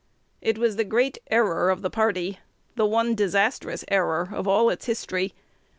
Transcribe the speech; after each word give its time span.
It 0.41 0.57
was 0.57 0.77
the 0.77 0.83
great 0.83 1.19
error 1.29 1.69
of 1.69 1.83
the 1.83 1.91
party, 1.91 2.39
the 2.75 2.87
one 2.87 3.13
disastrous 3.13 3.85
error 3.87 4.29
of 4.33 4.47
all 4.47 4.71
its 4.71 4.87
history. 4.87 5.35